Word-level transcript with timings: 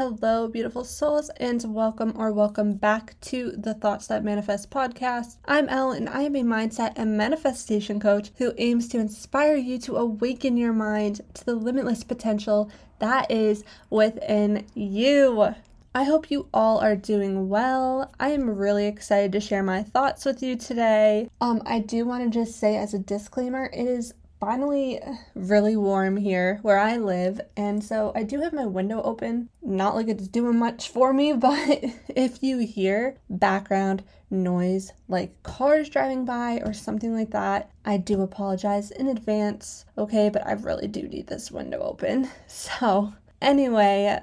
Hello, 0.00 0.48
beautiful 0.48 0.84
souls, 0.84 1.30
and 1.36 1.62
welcome 1.74 2.14
or 2.16 2.32
welcome 2.32 2.74
back 2.74 3.20
to 3.20 3.52
the 3.52 3.74
Thoughts 3.74 4.06
That 4.06 4.24
Manifest 4.24 4.70
podcast. 4.70 5.36
I'm 5.44 5.68
Elle, 5.68 5.92
and 5.92 6.08
I 6.08 6.22
am 6.22 6.36
a 6.36 6.42
mindset 6.42 6.94
and 6.96 7.18
manifestation 7.18 8.00
coach 8.00 8.30
who 8.38 8.54
aims 8.56 8.88
to 8.88 8.98
inspire 8.98 9.56
you 9.56 9.78
to 9.80 9.96
awaken 9.96 10.56
your 10.56 10.72
mind 10.72 11.20
to 11.34 11.44
the 11.44 11.54
limitless 11.54 12.02
potential 12.02 12.70
that 12.98 13.30
is 13.30 13.62
within 13.90 14.66
you. 14.74 15.54
I 15.92 16.04
hope 16.04 16.30
you 16.30 16.46
all 16.54 16.78
are 16.78 16.94
doing 16.94 17.48
well. 17.48 18.12
I 18.20 18.28
am 18.28 18.48
really 18.48 18.86
excited 18.86 19.32
to 19.32 19.40
share 19.40 19.64
my 19.64 19.82
thoughts 19.82 20.24
with 20.24 20.40
you 20.40 20.54
today. 20.54 21.28
Um, 21.40 21.60
I 21.66 21.80
do 21.80 22.04
want 22.04 22.22
to 22.22 22.30
just 22.30 22.60
say 22.60 22.76
as 22.76 22.94
a 22.94 22.98
disclaimer, 22.98 23.68
it 23.72 23.88
is 23.88 24.14
finally 24.38 25.00
really 25.34 25.76
warm 25.76 26.16
here 26.16 26.60
where 26.62 26.78
I 26.78 26.96
live, 26.96 27.40
and 27.56 27.82
so 27.82 28.12
I 28.14 28.22
do 28.22 28.40
have 28.40 28.52
my 28.52 28.66
window 28.66 29.02
open. 29.02 29.48
Not 29.62 29.96
like 29.96 30.06
it's 30.06 30.28
doing 30.28 30.60
much 30.60 30.90
for 30.90 31.12
me, 31.12 31.32
but 31.36 31.84
if 32.08 32.40
you 32.40 32.58
hear 32.58 33.16
background 33.28 34.04
noise 34.30 34.92
like 35.08 35.42
cars 35.42 35.88
driving 35.88 36.24
by 36.24 36.62
or 36.64 36.72
something 36.72 37.12
like 37.12 37.30
that, 37.32 37.68
I 37.84 37.96
do 37.96 38.22
apologize 38.22 38.92
in 38.92 39.08
advance, 39.08 39.86
okay? 39.98 40.28
But 40.28 40.46
I 40.46 40.52
really 40.52 40.86
do 40.86 41.08
need 41.08 41.26
this 41.26 41.50
window 41.50 41.80
open. 41.80 42.30
So, 42.46 43.12
anyway, 43.42 44.20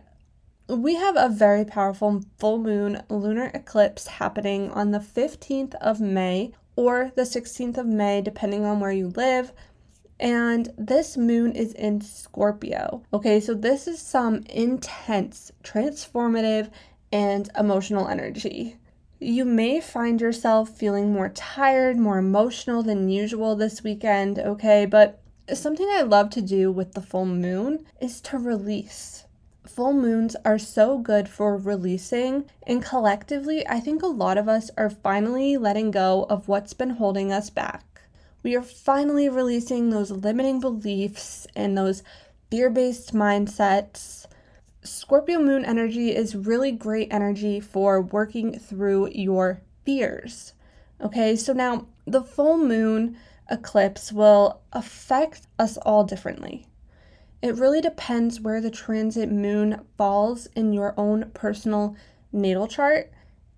we 0.68 0.96
have 0.96 1.16
a 1.16 1.30
very 1.30 1.64
powerful 1.64 2.22
full 2.38 2.58
moon 2.58 3.02
lunar 3.10 3.50
eclipse 3.54 4.08
happening 4.08 4.70
on 4.72 4.92
the 4.92 5.00
15th 5.00 5.76
of 5.76 6.02
May 6.02 6.52
or 6.76 7.12
the 7.16 7.24
16th 7.24 7.78
of 7.78 7.86
May, 7.86 8.22
depending 8.22 8.66
on 8.66 8.80
where 8.80 8.92
you 8.92 9.08
live. 9.10 9.54
And 10.20 10.74
this 10.78 11.16
moon 11.16 11.54
is 11.54 11.74
in 11.74 12.02
Scorpio. 12.02 13.04
Okay, 13.14 13.40
so 13.40 13.54
this 13.54 13.88
is 13.88 14.02
some 14.02 14.44
intense, 14.50 15.52
transformative, 15.64 16.70
and 17.12 17.50
emotional 17.58 18.08
energy. 18.08 18.78
You 19.20 19.46
may 19.46 19.80
find 19.80 20.20
yourself 20.20 20.70
feeling 20.70 21.14
more 21.14 21.30
tired, 21.30 21.98
more 21.98 22.18
emotional 22.18 22.84
than 22.84 23.10
usual 23.10 23.56
this 23.56 23.84
weekend, 23.84 24.38
okay? 24.38 24.86
But 24.86 25.22
something 25.54 25.88
I 25.92 26.02
love 26.02 26.30
to 26.32 26.42
do 26.42 26.72
with 26.72 26.94
the 26.94 27.02
full 27.02 27.26
moon 27.26 27.86
is 28.02 28.20
to 28.22 28.38
release. 28.38 29.27
Full 29.78 29.94
moons 29.94 30.36
are 30.44 30.60
so 30.60 30.98
good 30.98 31.30
for 31.30 31.56
releasing, 31.56 32.44
and 32.66 32.84
collectively, 32.84 33.66
I 33.66 33.80
think 33.80 34.04
a 34.04 34.08
lot 34.08 34.38
of 34.38 34.50
us 34.50 34.70
are 34.78 34.90
finally 34.90 35.56
letting 35.56 35.92
go 35.92 36.26
of 36.30 36.50
what's 36.50 36.74
been 36.74 36.90
holding 36.90 37.32
us 37.32 37.50
back 37.50 37.88
we 38.48 38.56
are 38.56 38.64
finally 38.64 39.28
releasing 39.28 39.90
those 39.90 40.10
limiting 40.10 40.62
beliefs 40.62 41.48
and 41.54 41.78
those 41.78 42.02
fear 42.50 42.70
based 42.70 43.14
mindsets. 43.14 44.26
Scorpio 44.84 45.42
moon 45.42 45.66
energy 45.66 46.16
is 46.16 46.34
really 46.34 46.72
great 46.72 47.10
energy 47.12 47.60
for 47.60 48.02
working 48.02 48.58
through 48.58 49.10
your 49.12 49.60
fears. 49.84 50.54
Okay, 51.02 51.36
so 51.36 51.52
now 51.52 51.88
the 52.06 52.24
full 52.24 52.58
moon 52.58 53.18
eclipse 53.50 54.14
will 54.14 54.62
affect 54.72 55.48
us 55.60 55.76
all 55.78 56.06
differently. 56.06 56.66
It 57.42 57.56
really 57.56 57.82
depends 57.82 58.42
where 58.42 58.62
the 58.62 58.72
transit 58.72 59.32
moon 59.32 59.82
falls 59.98 60.48
in 60.56 60.74
your 60.74 60.94
own 60.98 61.32
personal 61.34 61.96
natal 62.32 62.68
chart 62.68 63.12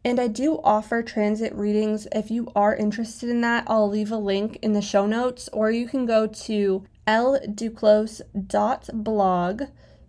and 0.03 0.19
I 0.19 0.27
do 0.27 0.59
offer 0.63 1.03
transit 1.03 1.53
readings. 1.53 2.07
If 2.11 2.31
you 2.31 2.52
are 2.55 2.75
interested 2.75 3.30
in 3.30 3.41
that, 3.41 3.66
I'll 3.67 3.89
leave 3.89 4.11
a 4.11 4.17
link 4.17 4.57
in 4.61 4.73
the 4.73 4.81
show 4.81 5.05
notes, 5.05 5.50
or 5.52 5.69
you 5.72 5.88
can 5.88 6.05
go 6.05 6.25
to 6.25 6.85
lduclos.blog 7.05 9.61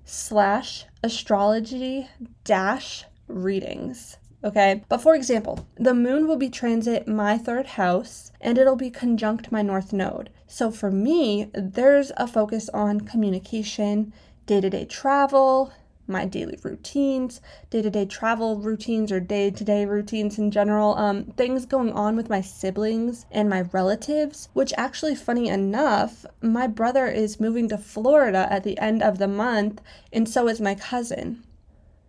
slash 0.05 0.85
astrology 1.03 2.09
dash 2.45 3.05
readings. 3.27 4.17
Okay, 4.43 4.83
but 4.89 5.03
for 5.03 5.15
example, 5.15 5.67
the 5.77 5.93
moon 5.93 6.27
will 6.27 6.37
be 6.39 6.49
transit 6.49 7.07
my 7.07 7.37
third 7.37 7.67
house 7.67 8.33
and 8.41 8.57
it'll 8.57 8.77
be 8.77 8.91
conjunct 8.91 9.53
my 9.53 9.61
north 9.61 9.93
node. 9.93 10.31
So 10.47 10.71
for 10.71 10.91
me, 10.91 11.51
there's 11.53 12.11
a 12.17 12.27
focus 12.27 12.71
on 12.71 13.03
communication, 13.03 14.15
day 14.47 14.63
to 14.63 14.71
day 14.71 14.87
travel, 14.87 15.73
my 16.07 16.25
daily 16.25 16.59
routines, 16.63 17.41
day 17.69 17.83
to 17.83 17.91
day 17.91 18.07
travel 18.07 18.59
routines, 18.59 19.13
or 19.13 19.21
day 19.21 19.51
to 19.51 19.63
day 19.63 19.85
routines 19.85 20.39
in 20.39 20.51
general, 20.51 20.97
um, 20.97 21.25
things 21.37 21.67
going 21.67 21.93
on 21.93 22.17
with 22.17 22.31
my 22.31 22.41
siblings 22.41 23.27
and 23.31 23.49
my 23.49 23.61
relatives, 23.73 24.49
which 24.55 24.73
actually, 24.77 25.15
funny 25.15 25.49
enough, 25.49 26.25
my 26.43 26.67
brother 26.67 27.07
is 27.07 27.41
moving 27.41 27.69
to 27.69 27.79
Florida 27.79 28.49
at 28.51 28.65
the 28.65 28.79
end 28.79 29.03
of 29.03 29.19
the 29.19 29.29
month, 29.29 29.83
and 30.13 30.29
so 30.29 30.49
is 30.49 30.61
my 30.61 30.75
cousin. 30.75 31.43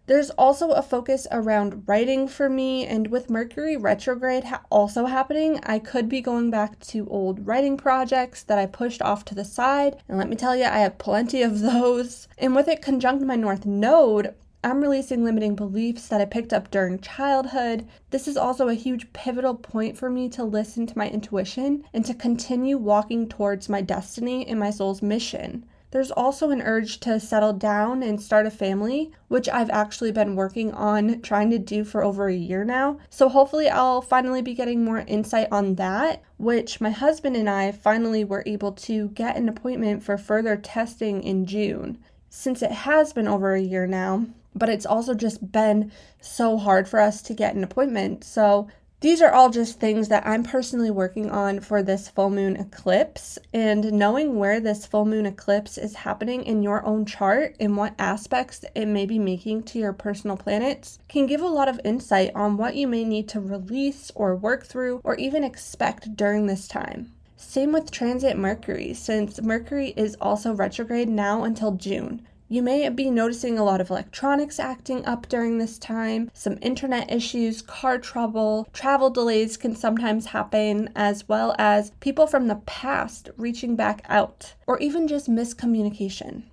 There's 0.07 0.31
also 0.31 0.71
a 0.71 0.81
focus 0.81 1.27
around 1.31 1.87
writing 1.87 2.27
for 2.27 2.49
me, 2.49 2.85
and 2.85 3.07
with 3.07 3.29
Mercury 3.29 3.77
retrograde 3.77 4.45
ha- 4.45 4.63
also 4.71 5.05
happening, 5.05 5.59
I 5.63 5.79
could 5.79 6.09
be 6.09 6.21
going 6.21 6.49
back 6.49 6.79
to 6.87 7.07
old 7.07 7.45
writing 7.45 7.77
projects 7.77 8.41
that 8.43 8.57
I 8.57 8.65
pushed 8.65 9.01
off 9.01 9.23
to 9.25 9.35
the 9.35 9.45
side. 9.45 10.01
And 10.09 10.17
let 10.17 10.27
me 10.27 10.35
tell 10.35 10.55
you, 10.55 10.65
I 10.65 10.79
have 10.79 10.97
plenty 10.97 11.43
of 11.43 11.59
those. 11.61 12.27
And 12.37 12.55
with 12.55 12.67
it 12.67 12.81
conjunct 12.81 13.23
my 13.23 13.35
North 13.35 13.65
Node, 13.65 14.33
I'm 14.63 14.81
releasing 14.81 15.23
limiting 15.23 15.55
beliefs 15.55 16.07
that 16.07 16.21
I 16.21 16.25
picked 16.25 16.53
up 16.53 16.69
during 16.69 16.99
childhood. 16.99 17.87
This 18.11 18.27
is 18.27 18.37
also 18.37 18.69
a 18.69 18.75
huge 18.75 19.11
pivotal 19.11 19.55
point 19.55 19.97
for 19.97 20.09
me 20.09 20.29
to 20.29 20.43
listen 20.43 20.85
to 20.85 20.97
my 20.97 21.09
intuition 21.09 21.83
and 21.93 22.05
to 22.05 22.13
continue 22.13 22.77
walking 22.77 23.27
towards 23.27 23.69
my 23.69 23.81
destiny 23.81 24.47
and 24.47 24.59
my 24.59 24.69
soul's 24.69 25.01
mission. 25.01 25.65
There's 25.91 26.11
also 26.11 26.49
an 26.49 26.61
urge 26.61 26.99
to 27.01 27.19
settle 27.19 27.53
down 27.53 28.01
and 28.01 28.21
start 28.21 28.45
a 28.45 28.51
family, 28.51 29.11
which 29.27 29.49
I've 29.49 29.69
actually 29.69 30.11
been 30.11 30.35
working 30.35 30.71
on 30.71 31.21
trying 31.21 31.49
to 31.51 31.59
do 31.59 31.83
for 31.83 32.03
over 32.03 32.27
a 32.27 32.33
year 32.33 32.63
now. 32.63 32.97
So 33.09 33.27
hopefully, 33.27 33.69
I'll 33.69 34.01
finally 34.01 34.41
be 34.41 34.53
getting 34.53 34.85
more 34.85 34.99
insight 34.99 35.49
on 35.51 35.75
that, 35.75 36.23
which 36.37 36.81
my 36.81 36.91
husband 36.91 37.35
and 37.35 37.49
I 37.49 37.73
finally 37.73 38.23
were 38.23 38.43
able 38.45 38.71
to 38.71 39.09
get 39.09 39.35
an 39.35 39.49
appointment 39.49 40.01
for 40.01 40.17
further 40.17 40.55
testing 40.55 41.21
in 41.23 41.45
June. 41.45 41.97
Since 42.29 42.61
it 42.61 42.71
has 42.71 43.11
been 43.11 43.27
over 43.27 43.53
a 43.53 43.61
year 43.61 43.85
now, 43.85 44.25
but 44.55 44.69
it's 44.69 44.85
also 44.85 45.13
just 45.13 45.51
been 45.51 45.91
so 46.21 46.57
hard 46.57 46.87
for 46.87 46.99
us 46.99 47.21
to 47.23 47.33
get 47.33 47.55
an 47.55 47.63
appointment. 47.63 48.23
So 48.23 48.69
these 49.01 49.19
are 49.19 49.31
all 49.31 49.49
just 49.49 49.79
things 49.79 50.09
that 50.09 50.27
I'm 50.27 50.43
personally 50.43 50.91
working 50.91 51.31
on 51.31 51.59
for 51.59 51.81
this 51.81 52.07
full 52.07 52.29
moon 52.29 52.55
eclipse. 52.55 53.39
And 53.51 53.91
knowing 53.91 54.37
where 54.37 54.59
this 54.59 54.85
full 54.85 55.05
moon 55.05 55.25
eclipse 55.25 55.79
is 55.79 55.95
happening 55.95 56.43
in 56.43 56.61
your 56.61 56.85
own 56.85 57.05
chart 57.05 57.55
and 57.59 57.75
what 57.75 57.95
aspects 57.97 58.63
it 58.75 58.85
may 58.85 59.07
be 59.07 59.17
making 59.17 59.63
to 59.63 59.79
your 59.79 59.91
personal 59.91 60.37
planets 60.37 60.99
can 61.09 61.25
give 61.25 61.41
a 61.41 61.47
lot 61.47 61.67
of 61.67 61.81
insight 61.83 62.31
on 62.35 62.57
what 62.57 62.75
you 62.75 62.87
may 62.87 63.03
need 63.03 63.27
to 63.29 63.41
release 63.41 64.11
or 64.13 64.35
work 64.35 64.67
through 64.67 65.01
or 65.03 65.15
even 65.15 65.43
expect 65.43 66.15
during 66.15 66.45
this 66.45 66.67
time. 66.67 67.11
Same 67.35 67.71
with 67.71 67.89
transit 67.89 68.37
Mercury, 68.37 68.93
since 68.93 69.41
Mercury 69.41 69.95
is 69.97 70.15
also 70.21 70.53
retrograde 70.53 71.09
now 71.09 71.43
until 71.43 71.71
June. 71.71 72.21
You 72.51 72.61
may 72.61 72.89
be 72.89 73.09
noticing 73.09 73.57
a 73.57 73.63
lot 73.63 73.79
of 73.79 73.89
electronics 73.89 74.59
acting 74.59 75.05
up 75.05 75.29
during 75.29 75.57
this 75.57 75.79
time, 75.79 76.29
some 76.33 76.57
internet 76.61 77.09
issues, 77.09 77.61
car 77.61 77.97
trouble, 77.97 78.67
travel 78.73 79.09
delays 79.09 79.55
can 79.55 79.73
sometimes 79.73 80.25
happen, 80.25 80.89
as 80.93 81.29
well 81.29 81.55
as 81.57 81.91
people 82.01 82.27
from 82.27 82.49
the 82.49 82.57
past 82.65 83.29
reaching 83.37 83.77
back 83.77 84.03
out, 84.09 84.53
or 84.67 84.77
even 84.79 85.07
just 85.07 85.29
miscommunication. 85.29 86.43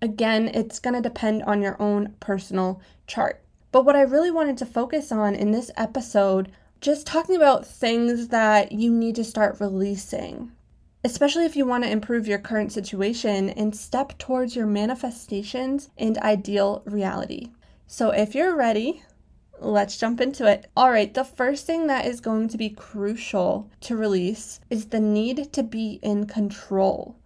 Again, 0.00 0.46
it's 0.54 0.78
going 0.78 0.94
to 0.94 1.00
depend 1.00 1.42
on 1.42 1.62
your 1.62 1.74
own 1.82 2.14
personal 2.20 2.80
chart. 3.08 3.42
But 3.72 3.84
what 3.84 3.96
I 3.96 4.02
really 4.02 4.30
wanted 4.30 4.56
to 4.58 4.66
focus 4.66 5.10
on 5.10 5.34
in 5.34 5.50
this 5.50 5.72
episode, 5.76 6.52
just 6.80 7.08
talking 7.08 7.34
about 7.34 7.66
things 7.66 8.28
that 8.28 8.70
you 8.70 8.92
need 8.92 9.16
to 9.16 9.24
start 9.24 9.58
releasing 9.58 10.52
especially 11.02 11.46
if 11.46 11.56
you 11.56 11.64
want 11.64 11.82
to 11.82 11.90
improve 11.90 12.26
your 12.26 12.38
current 12.38 12.70
situation 12.72 13.48
and 13.50 13.74
step 13.74 14.18
towards 14.18 14.54
your 14.54 14.66
manifestations 14.66 15.88
and 15.96 16.18
ideal 16.18 16.82
reality. 16.84 17.48
So, 17.86 18.10
if 18.10 18.34
you're 18.34 18.54
ready, 18.54 19.02
let's 19.58 19.96
jump 19.96 20.20
into 20.20 20.46
it. 20.46 20.70
All 20.76 20.90
right, 20.90 21.12
the 21.12 21.24
first 21.24 21.66
thing 21.66 21.86
that 21.86 22.04
is 22.04 22.20
going 22.20 22.48
to 22.48 22.58
be 22.58 22.68
crucial 22.68 23.70
to 23.80 23.96
release 23.96 24.60
is 24.68 24.86
the 24.86 25.00
need 25.00 25.52
to 25.54 25.62
be 25.62 25.98
in 26.02 26.26
control. 26.26 27.16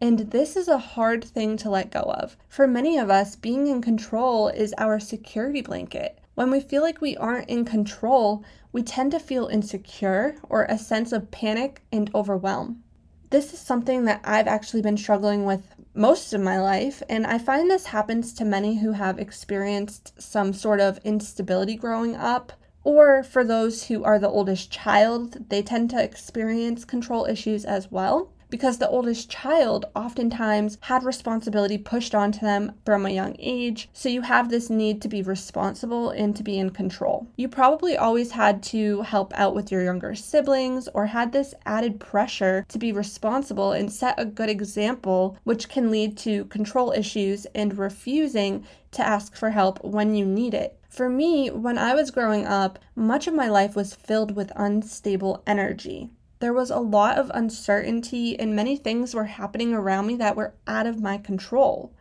And 0.00 0.18
this 0.18 0.56
is 0.56 0.68
a 0.68 0.76
hard 0.76 1.24
thing 1.24 1.56
to 1.58 1.70
let 1.70 1.92
go 1.92 2.00
of. 2.00 2.36
For 2.48 2.66
many 2.66 2.98
of 2.98 3.08
us, 3.08 3.36
being 3.36 3.68
in 3.68 3.80
control 3.80 4.48
is 4.48 4.74
our 4.78 4.98
security 4.98 5.62
blanket. 5.62 6.18
When 6.34 6.50
we 6.50 6.60
feel 6.60 6.82
like 6.82 7.00
we 7.00 7.16
aren't 7.16 7.48
in 7.48 7.64
control, 7.64 8.44
we 8.72 8.82
tend 8.82 9.12
to 9.12 9.20
feel 9.20 9.46
insecure 9.46 10.36
or 10.48 10.64
a 10.64 10.76
sense 10.76 11.12
of 11.12 11.30
panic 11.30 11.82
and 11.90 12.10
overwhelm 12.14 12.82
this 13.30 13.52
is 13.52 13.58
something 13.58 14.04
that 14.04 14.20
I've 14.24 14.46
actually 14.46 14.82
been 14.82 14.96
struggling 14.96 15.44
with 15.44 15.62
most 15.94 16.32
of 16.34 16.40
my 16.40 16.60
life, 16.60 17.02
and 17.08 17.26
I 17.26 17.38
find 17.38 17.70
this 17.70 17.86
happens 17.86 18.32
to 18.34 18.44
many 18.44 18.78
who 18.78 18.92
have 18.92 19.18
experienced 19.18 20.20
some 20.20 20.52
sort 20.52 20.80
of 20.80 21.00
instability 21.04 21.76
growing 21.76 22.14
up 22.14 22.52
Or 22.86 23.24
for 23.24 23.42
those 23.42 23.88
who 23.88 24.04
are 24.04 24.20
the 24.20 24.28
oldest 24.28 24.70
child, 24.70 25.50
they 25.50 25.60
tend 25.60 25.90
to 25.90 26.00
experience 26.00 26.84
control 26.84 27.24
issues 27.24 27.64
as 27.64 27.90
well 27.90 28.30
because 28.50 28.78
the 28.78 28.88
oldest 28.88 29.30
child 29.30 29.86
oftentimes 29.94 30.78
had 30.82 31.02
responsibility 31.02 31.78
pushed 31.78 32.14
onto 32.14 32.40
them 32.40 32.72
from 32.84 33.04
a 33.04 33.10
young 33.10 33.36
age. 33.38 33.88
So 33.92 34.08
you 34.08 34.22
have 34.22 34.48
this 34.48 34.70
need 34.70 35.02
to 35.02 35.08
be 35.08 35.22
responsible 35.22 36.10
and 36.10 36.36
to 36.36 36.42
be 36.42 36.58
in 36.58 36.70
control. 36.70 37.26
You 37.36 37.48
probably 37.48 37.96
always 37.96 38.32
had 38.32 38.62
to 38.64 39.02
help 39.02 39.32
out 39.34 39.54
with 39.54 39.72
your 39.72 39.82
younger 39.82 40.14
siblings 40.14 40.88
or 40.88 41.06
had 41.06 41.32
this 41.32 41.54
added 41.64 42.00
pressure 42.00 42.64
to 42.68 42.78
be 42.78 42.92
responsible 42.92 43.72
and 43.72 43.92
set 43.92 44.14
a 44.18 44.24
good 44.24 44.48
example, 44.48 45.38
which 45.44 45.68
can 45.68 45.90
lead 45.90 46.16
to 46.18 46.44
control 46.46 46.92
issues 46.92 47.46
and 47.54 47.76
refusing 47.78 48.64
to 48.92 49.06
ask 49.06 49.34
for 49.36 49.50
help 49.50 49.82
when 49.84 50.14
you 50.14 50.24
need 50.24 50.54
it. 50.54 50.78
For 50.88 51.10
me, 51.10 51.50
when 51.50 51.76
I 51.76 51.94
was 51.94 52.10
growing 52.10 52.46
up, 52.46 52.78
much 52.94 53.26
of 53.26 53.34
my 53.34 53.48
life 53.48 53.76
was 53.76 53.94
filled 53.94 54.34
with 54.34 54.50
unstable 54.56 55.42
energy 55.46 56.10
there 56.38 56.52
was 56.52 56.70
a 56.70 56.78
lot 56.78 57.16
of 57.16 57.30
uncertainty, 57.32 58.38
and 58.38 58.54
many 58.54 58.76
things 58.76 59.14
were 59.14 59.24
happening 59.24 59.72
around 59.72 60.06
me 60.06 60.16
that 60.16 60.36
were 60.36 60.52
out 60.66 60.86
of 60.86 61.00
my 61.00 61.16
control. 61.16 61.94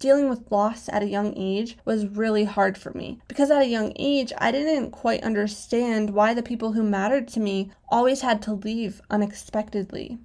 Dealing 0.00 0.28
with 0.28 0.50
loss 0.50 0.88
at 0.88 1.02
a 1.02 1.08
young 1.08 1.32
age 1.36 1.76
was 1.84 2.06
really 2.06 2.42
hard 2.42 2.76
for 2.76 2.92
me 2.92 3.20
because 3.28 3.52
at 3.52 3.62
a 3.62 3.66
young 3.66 3.92
age, 3.96 4.32
I 4.38 4.50
didn't 4.50 4.90
quite 4.90 5.22
understand 5.22 6.10
why 6.10 6.34
the 6.34 6.42
people 6.42 6.72
who 6.72 6.82
mattered 6.82 7.28
to 7.28 7.40
me 7.40 7.70
always 7.88 8.22
had 8.22 8.42
to 8.42 8.52
leave 8.54 9.00
unexpectedly. 9.10 10.18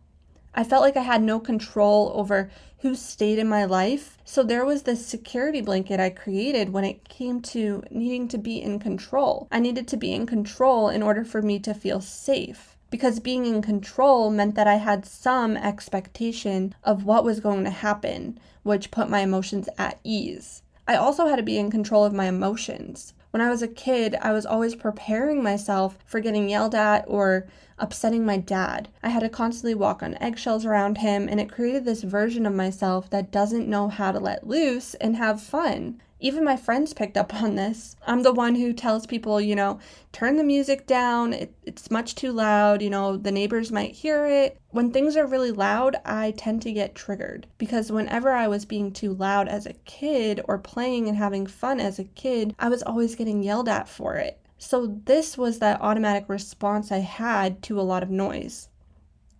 I 0.56 0.64
felt 0.64 0.82
like 0.82 0.98
I 0.98 1.02
had 1.02 1.22
no 1.22 1.40
control 1.40 2.12
over 2.16 2.50
who 2.80 2.96
stayed 2.96 3.38
in 3.40 3.48
my 3.48 3.66
life. 3.66 4.18
So 4.26 4.44
there 4.44 4.66
was 4.66 4.84
this 4.84 5.06
security 5.06 5.62
blanket 5.62 6.00
I 6.00 6.10
created 6.10 6.70
when 6.70 6.84
it 6.84 7.08
came 7.08 7.42
to 7.42 7.84
needing 7.92 8.28
to 8.30 8.38
be 8.38 8.62
in 8.62 8.80
control. 8.80 9.48
I 9.52 9.60
needed 9.60 9.88
to 9.90 9.98
be 9.98 10.12
in 10.12 10.26
control 10.26 10.90
in 10.90 11.02
order 11.02 11.24
for 11.24 11.42
me 11.42 11.60
to 11.60 11.74
feel 11.74 12.02
safe 12.02 12.73
because 12.94 13.20
being 13.20 13.48
in 13.48 13.60
control 13.60 14.30
meant 14.30 14.54
that 14.54 14.68
I 14.68 14.76
had 14.76 15.04
some 15.04 15.58
expectation 15.58 16.76
of 16.84 17.06
what 17.06 17.24
was 17.24 17.40
going 17.40 17.64
to 17.64 17.72
happen, 17.72 18.38
which 18.62 18.92
put 18.92 19.10
my 19.10 19.22
emotions 19.22 19.68
at 19.80 20.00
ease. 20.04 20.62
I 20.88 20.94
also 20.98 21.26
had 21.26 21.38
to 21.38 21.42
be 21.42 21.58
in 21.58 21.72
control 21.72 22.06
of 22.06 22.14
my 22.14 22.28
emotions. 22.28 23.16
When 23.32 23.42
I 23.42 23.50
was 23.50 23.64
a 23.64 23.68
kid, 23.68 24.14
I 24.22 24.32
was 24.32 24.46
always 24.46 24.76
preparing 24.76 25.42
myself 25.42 25.98
for 26.06 26.20
getting 26.20 26.48
yelled 26.48 26.76
at 26.76 27.04
or 27.08 27.48
upsetting 27.80 28.28
my 28.28 28.38
dad. 28.38 28.90
I 29.02 29.10
had 29.10 29.22
to 29.22 29.30
constantly 29.30 29.74
walk 29.74 30.04
on 30.04 30.16
eggshells 30.22 30.64
around 30.64 31.00
him, 31.00 31.28
and 31.28 31.40
it 31.40 31.52
created 31.52 31.86
this 31.86 32.04
version 32.04 32.46
of 32.46 32.54
myself 32.54 33.10
that 33.10 33.32
doesn't 33.32 33.68
know 33.68 33.88
how 33.88 34.12
to 34.12 34.20
let 34.20 34.46
loose 34.46 34.94
and 35.02 35.16
have 35.16 35.42
fun. 35.42 36.00
Even 36.24 36.46
my 36.46 36.56
friends 36.56 36.94
picked 36.94 37.18
up 37.18 37.34
on 37.44 37.56
this. 37.56 37.98
I'm 38.08 38.24
the 38.24 38.32
one 38.32 38.56
who 38.56 38.72
tells 38.72 39.06
people, 39.06 39.42
you 39.42 39.58
know, 39.58 39.80
turn 40.14 40.38
the 40.38 40.44
music 40.46 40.88
down. 40.88 41.34
It, 41.34 41.54
it's 41.64 41.92
much 41.92 42.16
too 42.16 42.32
loud. 42.32 42.82
You 42.82 42.90
know, 42.90 43.18
the 43.18 43.30
neighbors 43.30 43.74
might 43.74 43.92
hear 43.92 44.26
it. 44.26 44.58
When 44.70 44.90
things 44.90 45.18
are 45.18 45.28
really 45.28 45.52
loud, 45.52 45.98
I 46.06 46.32
tend 46.32 46.62
to 46.62 46.72
get 46.72 46.96
triggered 46.96 47.48
because 47.58 47.92
whenever 47.92 48.32
I 48.32 48.48
was 48.48 48.64
being 48.64 48.94
too 48.94 49.14
loud 49.14 49.50
as 49.50 49.66
a 49.66 49.74
kid 49.84 50.40
or 50.46 50.58
playing 50.58 51.10
and 51.10 51.18
having 51.18 51.46
fun 51.46 51.82
as 51.82 52.00
a 52.00 52.06
kid, 52.06 52.56
I 52.58 52.70
was 52.70 52.84
always 52.84 53.16
getting 53.16 53.44
yelled 53.44 53.68
at 53.68 53.90
for 53.90 54.16
it. 54.16 54.40
So, 54.58 55.02
this 55.04 55.38
was 55.38 55.60
that 55.60 55.82
automatic 55.82 56.30
response 56.30 56.90
I 56.90 57.00
had 57.00 57.62
to 57.64 57.78
a 57.78 57.84
lot 57.84 58.02
of 58.02 58.10
noise. 58.10 58.70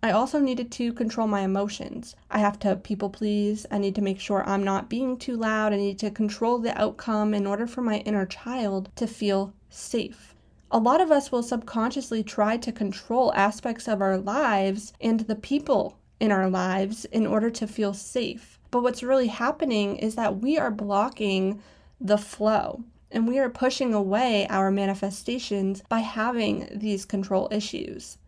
I 0.04 0.10
also 0.10 0.38
needed 0.38 0.70
to 0.72 0.92
control 0.92 1.26
my 1.26 1.40
emotions. 1.40 2.14
I 2.30 2.38
have 2.38 2.58
to 2.58 2.76
people 2.76 3.08
please. 3.08 3.64
I 3.70 3.78
need 3.78 3.94
to 3.94 4.02
make 4.02 4.20
sure 4.20 4.46
I'm 4.46 4.62
not 4.62 4.90
being 4.90 5.16
too 5.16 5.34
loud. 5.34 5.72
I 5.72 5.76
need 5.76 5.98
to 6.00 6.10
control 6.10 6.58
the 6.58 6.78
outcome 6.78 7.32
in 7.32 7.46
order 7.46 7.66
for 7.66 7.80
my 7.80 8.00
inner 8.00 8.26
child 8.26 8.90
to 8.96 9.06
feel 9.06 9.54
safe. 9.70 10.34
A 10.70 10.78
lot 10.78 11.00
of 11.00 11.10
us 11.10 11.32
will 11.32 11.42
subconsciously 11.42 12.22
try 12.22 12.58
to 12.58 12.70
control 12.70 13.32
aspects 13.32 13.88
of 13.88 14.02
our 14.02 14.18
lives 14.18 14.92
and 15.00 15.20
the 15.20 15.36
people 15.36 15.96
in 16.20 16.30
our 16.30 16.50
lives 16.50 17.06
in 17.06 17.26
order 17.26 17.48
to 17.48 17.66
feel 17.66 17.94
safe. 17.94 18.58
But 18.70 18.82
what's 18.82 19.02
really 19.02 19.28
happening 19.28 19.96
is 19.96 20.16
that 20.16 20.42
we 20.42 20.58
are 20.58 20.70
blocking 20.70 21.62
the 21.98 22.18
flow 22.18 22.84
and 23.10 23.26
we 23.26 23.38
are 23.38 23.48
pushing 23.48 23.94
away 23.94 24.46
our 24.48 24.70
manifestations 24.70 25.82
by 25.88 26.00
having 26.00 26.68
these 26.74 27.06
control 27.06 27.48
issues. 27.50 28.18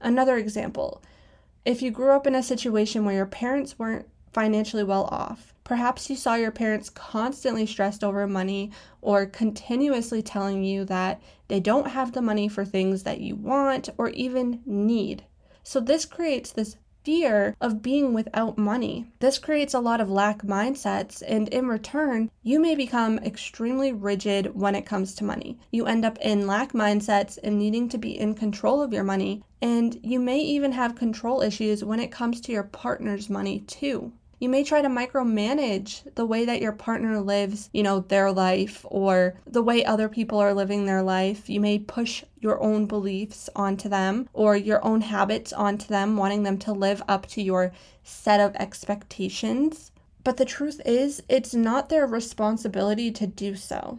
Another 0.00 0.36
example 0.36 1.02
if 1.64 1.82
you 1.82 1.90
grew 1.90 2.12
up 2.12 2.26
in 2.26 2.34
a 2.34 2.42
situation 2.42 3.04
where 3.04 3.14
your 3.14 3.26
parents 3.26 3.78
weren't 3.78 4.08
financially 4.32 4.84
well 4.84 5.04
off, 5.06 5.52
perhaps 5.64 6.08
you 6.08 6.16
saw 6.16 6.34
your 6.34 6.50
parents 6.50 6.88
constantly 6.88 7.66
stressed 7.66 8.02
over 8.02 8.26
money 8.26 8.70
or 9.02 9.26
continuously 9.26 10.22
telling 10.22 10.64
you 10.64 10.84
that 10.86 11.20
they 11.48 11.60
don't 11.60 11.88
have 11.88 12.12
the 12.12 12.22
money 12.22 12.48
for 12.48 12.64
things 12.64 13.02
that 13.02 13.20
you 13.20 13.34
want 13.34 13.90
or 13.98 14.08
even 14.10 14.62
need. 14.64 15.24
So, 15.62 15.80
this 15.80 16.06
creates 16.06 16.52
this 16.52 16.76
fear 17.08 17.56
of 17.62 17.80
being 17.80 18.12
without 18.12 18.58
money. 18.58 19.06
This 19.18 19.38
creates 19.38 19.72
a 19.72 19.80
lot 19.80 19.98
of 19.98 20.10
lack 20.10 20.42
mindsets, 20.42 21.22
and 21.26 21.48
in 21.48 21.66
return, 21.66 22.30
you 22.42 22.60
may 22.60 22.74
become 22.74 23.18
extremely 23.20 23.94
rigid 23.94 24.54
when 24.54 24.74
it 24.74 24.84
comes 24.84 25.14
to 25.14 25.24
money. 25.24 25.58
You 25.70 25.86
end 25.86 26.04
up 26.04 26.18
in 26.18 26.46
lack 26.46 26.74
mindsets 26.74 27.38
and 27.42 27.58
needing 27.58 27.88
to 27.88 27.96
be 27.96 28.18
in 28.18 28.34
control 28.34 28.82
of 28.82 28.92
your 28.92 29.04
money, 29.04 29.42
and 29.62 29.98
you 30.02 30.20
may 30.20 30.40
even 30.40 30.72
have 30.72 30.96
control 30.96 31.40
issues 31.40 31.82
when 31.82 31.98
it 31.98 32.12
comes 32.12 32.42
to 32.42 32.52
your 32.52 32.64
partner's 32.64 33.30
money, 33.30 33.60
too. 33.60 34.12
You 34.40 34.48
may 34.48 34.62
try 34.62 34.82
to 34.82 34.88
micromanage 34.88 36.14
the 36.14 36.24
way 36.24 36.44
that 36.44 36.60
your 36.60 36.70
partner 36.70 37.20
lives, 37.20 37.70
you 37.72 37.82
know, 37.82 38.00
their 38.00 38.30
life 38.30 38.86
or 38.88 39.34
the 39.44 39.62
way 39.62 39.84
other 39.84 40.08
people 40.08 40.38
are 40.38 40.54
living 40.54 40.86
their 40.86 41.02
life. 41.02 41.50
You 41.50 41.60
may 41.60 41.80
push 41.80 42.22
your 42.38 42.62
own 42.62 42.86
beliefs 42.86 43.50
onto 43.56 43.88
them 43.88 44.28
or 44.32 44.56
your 44.56 44.84
own 44.84 45.00
habits 45.00 45.52
onto 45.52 45.88
them, 45.88 46.16
wanting 46.16 46.44
them 46.44 46.56
to 46.58 46.72
live 46.72 47.02
up 47.08 47.26
to 47.26 47.42
your 47.42 47.72
set 48.04 48.38
of 48.38 48.54
expectations. 48.56 49.90
But 50.22 50.36
the 50.36 50.44
truth 50.44 50.80
is, 50.86 51.20
it's 51.28 51.54
not 51.54 51.88
their 51.88 52.06
responsibility 52.06 53.10
to 53.10 53.26
do 53.26 53.56
so. 53.56 53.98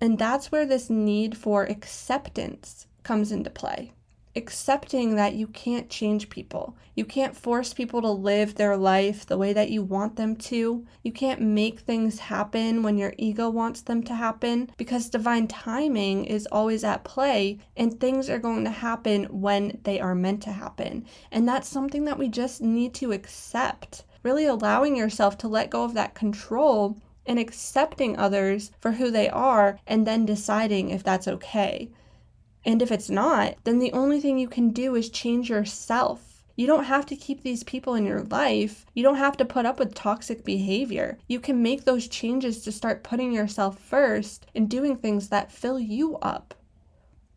And 0.00 0.18
that's 0.18 0.50
where 0.50 0.64
this 0.64 0.88
need 0.88 1.36
for 1.36 1.64
acceptance 1.64 2.86
comes 3.02 3.30
into 3.30 3.50
play 3.50 3.92
accepting 4.36 5.14
that 5.14 5.34
you 5.34 5.46
can't 5.46 5.88
change 5.88 6.28
people. 6.28 6.76
You 6.96 7.04
can't 7.04 7.36
force 7.36 7.72
people 7.72 8.00
to 8.02 8.10
live 8.10 8.54
their 8.54 8.76
life 8.76 9.26
the 9.26 9.38
way 9.38 9.52
that 9.52 9.70
you 9.70 9.82
want 9.82 10.16
them 10.16 10.36
to. 10.36 10.84
You 11.02 11.12
can't 11.12 11.40
make 11.40 11.80
things 11.80 12.18
happen 12.18 12.82
when 12.82 12.98
your 12.98 13.14
ego 13.18 13.48
wants 13.48 13.82
them 13.82 14.02
to 14.04 14.14
happen 14.14 14.70
because 14.76 15.08
divine 15.08 15.46
timing 15.48 16.24
is 16.24 16.48
always 16.50 16.84
at 16.84 17.04
play 17.04 17.58
and 17.76 17.98
things 17.98 18.28
are 18.28 18.38
going 18.38 18.64
to 18.64 18.70
happen 18.70 19.24
when 19.24 19.80
they 19.84 20.00
are 20.00 20.14
meant 20.14 20.42
to 20.42 20.52
happen. 20.52 21.04
And 21.30 21.48
that's 21.48 21.68
something 21.68 22.04
that 22.04 22.18
we 22.18 22.28
just 22.28 22.60
need 22.60 22.94
to 22.94 23.12
accept. 23.12 24.04
Really 24.22 24.46
allowing 24.46 24.96
yourself 24.96 25.36
to 25.38 25.48
let 25.48 25.70
go 25.70 25.84
of 25.84 25.94
that 25.94 26.14
control 26.14 26.96
and 27.26 27.38
accepting 27.38 28.16
others 28.16 28.70
for 28.80 28.92
who 28.92 29.10
they 29.10 29.28
are 29.28 29.78
and 29.86 30.06
then 30.06 30.26
deciding 30.26 30.90
if 30.90 31.02
that's 31.02 31.28
okay. 31.28 31.90
And 32.64 32.80
if 32.80 32.90
it's 32.90 33.10
not, 33.10 33.56
then 33.64 33.78
the 33.78 33.92
only 33.92 34.20
thing 34.20 34.38
you 34.38 34.48
can 34.48 34.70
do 34.70 34.94
is 34.94 35.10
change 35.10 35.50
yourself. 35.50 36.42
You 36.56 36.66
don't 36.68 36.84
have 36.84 37.04
to 37.06 37.16
keep 37.16 37.42
these 37.42 37.64
people 37.64 37.94
in 37.94 38.04
your 38.06 38.22
life. 38.22 38.86
You 38.94 39.02
don't 39.02 39.16
have 39.16 39.36
to 39.38 39.44
put 39.44 39.66
up 39.66 39.78
with 39.78 39.94
toxic 39.94 40.44
behavior. 40.44 41.18
You 41.26 41.40
can 41.40 41.62
make 41.62 41.84
those 41.84 42.06
changes 42.06 42.62
to 42.62 42.70
start 42.70 43.02
putting 43.02 43.32
yourself 43.32 43.78
first 43.78 44.46
and 44.54 44.70
doing 44.70 44.96
things 44.96 45.30
that 45.30 45.50
fill 45.50 45.80
you 45.80 46.16
up. 46.18 46.54